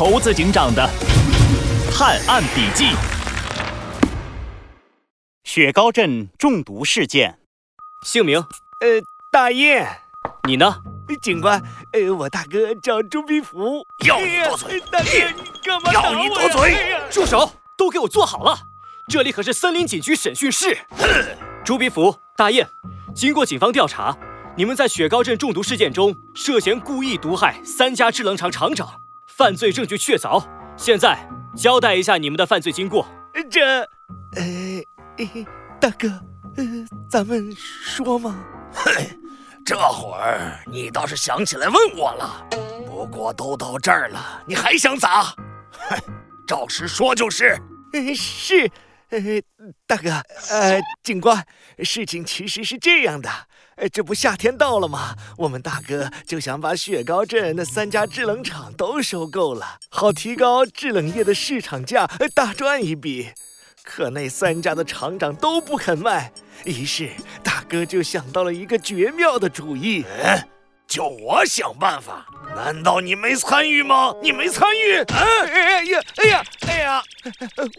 [0.00, 0.88] 猴子警长的
[1.92, 2.86] 探案笔记：
[5.44, 7.38] 雪糕镇中毒事件。
[8.06, 8.38] 姓名？
[8.38, 8.46] 呃，
[9.30, 9.86] 大雁。
[10.48, 10.74] 你呢？
[11.20, 13.84] 警官，呃，我大哥叫朱必福。
[14.06, 14.80] 要你多嘴！
[14.90, 16.98] 大哥，你干嘛要你多嘴！
[17.10, 17.52] 住手！
[17.76, 18.58] 都给我坐好了！
[19.10, 20.78] 这里可是森林警局审讯室。
[21.62, 22.66] 朱必福、大雁，
[23.14, 24.16] 经过警方调查。
[24.56, 28.88] 你们在雪糕镇中毒事件中涉嫌故意毒害三家制冷厂厂长，
[29.40, 30.44] 犯罪证据确凿。
[30.76, 31.18] 现在
[31.56, 33.08] 交代一下你们的犯罪经过。
[33.50, 33.80] 这，
[34.36, 34.44] 呃，
[35.80, 36.08] 大哥，
[36.58, 36.64] 呃，
[37.08, 38.44] 咱们说吗？
[38.70, 39.08] 嘿，
[39.64, 42.46] 这会儿你倒是想起来问我了。
[42.86, 45.34] 不过都到这儿了，你还想咋？
[45.70, 45.98] 哼，
[46.46, 47.58] 照实说就是。
[48.14, 48.70] 是，
[49.08, 49.18] 呃，
[49.86, 50.10] 大哥，
[50.50, 51.42] 呃，警官，
[51.82, 53.30] 事情其实是这样的。
[53.80, 55.16] 哎，这不夏天到了吗？
[55.38, 63.30] 我们大哥就想把雪糕镇那三家制冷厂都收购了，好提高制冷液的市场价，大赚一笔。
[63.82, 66.30] 可那三家的厂长都不肯卖，
[66.66, 67.08] 于是
[67.42, 70.04] 大哥就想到了一个绝妙的主意。
[70.22, 70.46] 嗯，
[70.86, 72.26] 就我想办法？
[72.54, 74.14] 难道你没参与吗？
[74.22, 74.98] 你没参与？
[75.08, 77.02] 哎呀，哎呀，哎呀，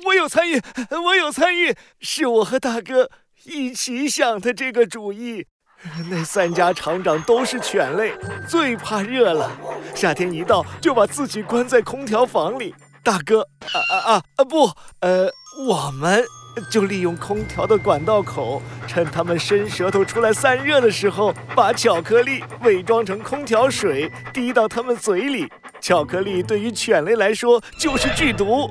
[0.05, 0.59] 我有参与，
[1.05, 3.11] 我有参与，是我和大哥
[3.43, 5.45] 一起想的这个主意。
[6.09, 8.13] 那三家厂长都是犬类，
[8.47, 9.51] 最怕热了。
[9.95, 12.75] 夏天一到，就把自己关在空调房里。
[13.03, 14.43] 大哥，啊啊啊啊！
[14.43, 15.27] 不，呃，
[15.67, 16.23] 我们
[16.69, 25.51] 就利用空调的管道口，趁他们伸舌头出来散热的时候，把巧克力伪装成空调水滴到他们嘴里。
[25.79, 28.69] 巧克力对于犬类来说就是剧毒，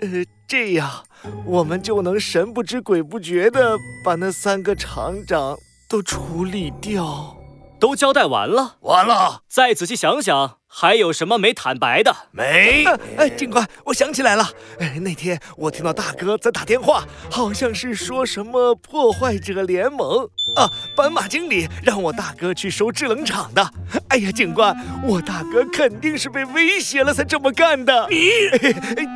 [0.00, 0.08] 呃，
[0.46, 1.02] 这样
[1.46, 5.56] 我们就能神不知鬼不觉地把那三个厂长。
[5.90, 7.36] 都处理掉，
[7.80, 9.42] 都交代完了，完了。
[9.48, 12.14] 再仔细想想，还有什么没坦白的？
[12.30, 12.84] 没。
[13.16, 14.48] 哎，警官，我想起来了。
[14.78, 23.68] 哎，那天我听到大哥在打电话，好像是说什么破坏者联盟啊，斑马经理让我大哥去收制冷厂的。
[24.10, 28.06] 哎呀，警官，我大哥肯定是被威胁了才这么干的。
[28.08, 28.30] 你，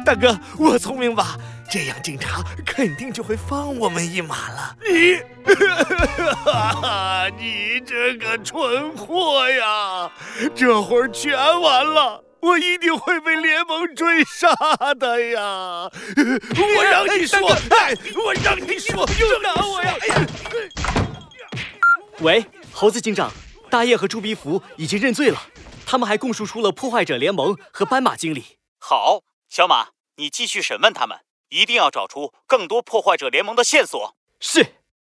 [0.05, 1.37] 大哥，我聪明吧？
[1.75, 4.77] 这样警察肯定就会放我们一马了。
[4.81, 5.15] 你，
[7.37, 10.09] 你这个蠢货呀！
[10.55, 14.55] 这会儿全完了，我一定会被联盟追杀
[14.95, 15.91] 的呀！
[16.15, 19.97] 我让你说，我让你说，又打我呀！
[22.21, 23.33] 喂，猴子警长，
[23.69, 25.43] 大叶和朱鼻福已经认罪了，
[25.85, 28.59] 他们还供述出了破坏者联盟和斑马经理。
[28.79, 31.19] 好，小马，你继续审问他们。
[31.51, 34.15] 一定要找出更多破坏者联盟的线索。
[34.41, 34.75] 是，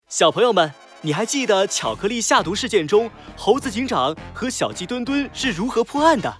[0.08, 0.72] 小朋友们，
[1.02, 6.34] 你还记得巧克力下毒事件中，猴子警长和小鸡墩墩是如何破案的？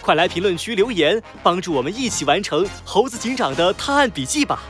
[0.00, 4.62] 快来评论区留言，帮助我们一起完成猴子警长的探案笔记吧！